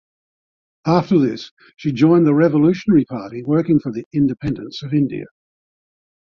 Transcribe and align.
After 0.87 1.19
this 1.19 1.51
she 1.77 1.91
joined 1.91 2.25
the 2.25 2.33
revolutionary 2.33 3.05
party 3.05 3.43
working 3.43 3.79
for 3.79 3.91
the 3.91 4.03
independence 4.11 4.81
of 4.81 4.95
India. 4.95 5.25